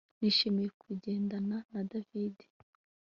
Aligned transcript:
Nishimiye 0.19 0.69
kugendana 0.81 1.57
na 1.71 1.81
David 1.89 2.35